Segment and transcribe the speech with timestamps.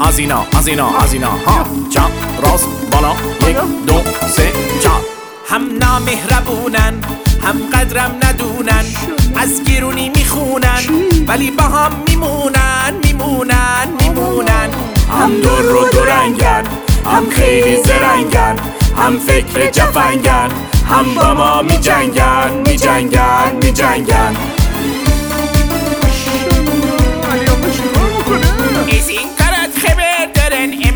[0.00, 1.30] از اینا از اینا از اینا.
[1.30, 1.64] ها.
[1.90, 2.10] چپ
[2.42, 3.12] راست بالا.
[3.50, 3.56] یک
[3.86, 3.94] دو
[4.28, 4.90] سه چپ
[5.48, 6.94] هم نامهربونن
[7.42, 8.84] هم قدرم ندونن.
[9.36, 10.80] از گرونی می‌خونن
[11.28, 14.70] ولی با هم میمونن میمونن میمونن.
[15.22, 16.64] هم دور رو دورنگن
[17.04, 18.56] هم خیلی زرنگن
[18.96, 20.48] هم فکر جفنگن
[20.88, 22.76] هم با ما می جنگن می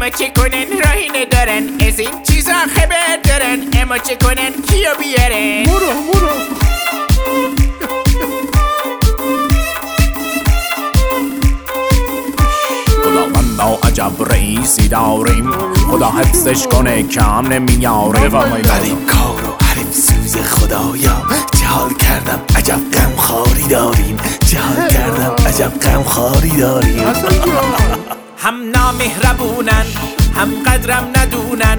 [0.02, 1.88] اما چه کنن؟ راهی ندارن.
[1.88, 3.58] از این چیزا خبر دارن.
[3.82, 6.28] اما چه کنن؟ کیو بیارن؟ برو برو.
[13.02, 15.50] خداوندا عجب رئیسی داریم.
[15.90, 18.28] خدا حفظش کنه کم نمیاره.
[18.28, 21.22] غریب کار و حریف سوز خدایا.
[21.60, 24.16] جهال کردم عجب غم خاری داریم.
[24.46, 27.04] جهال کردم عجب غم خاری داریم
[28.38, 29.86] هم نامهربونن
[30.36, 31.78] هم قدرم ندونن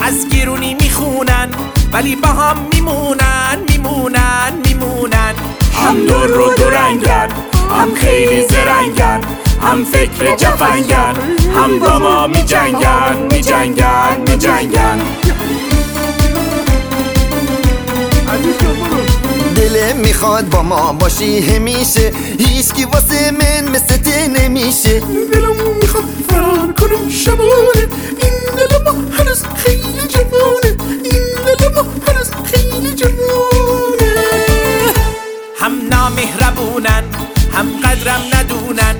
[0.00, 1.48] از گرونی می‌خونن
[1.92, 5.34] ولی با هم میمونن میمونن میمونن.
[5.74, 7.28] هم دور رو دورنگن
[7.70, 9.20] هم خیلی زرنگن
[9.62, 11.14] هم فکر جفنگن
[11.54, 15.00] هم با ما می جنگن می جنگن می جنگن
[18.28, 19.04] عزیز جان برو.
[19.56, 22.12] دلم می‌خواد با ما باشی همیشه.
[22.38, 25.02] هیچکی واسه من مثل ته نمیشه.
[32.94, 34.14] جوانه
[35.60, 37.04] هم نامهربونن
[37.54, 38.96] هم قدرم ندونن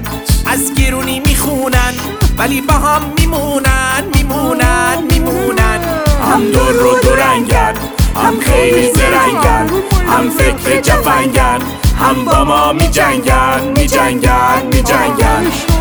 [0.47, 1.94] از گرونی می‌خونن
[2.38, 5.81] ولی با هم میمونن میمونن میمونن.
[6.22, 7.75] هم دور رو دورنگن
[8.16, 9.71] هم خیلی زرنگن
[10.09, 11.59] هم فکر جفنگن
[12.00, 15.73] هم با ما می جنگن می جنگن می جنگن